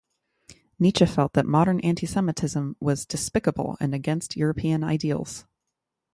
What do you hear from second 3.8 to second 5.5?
against European ideals.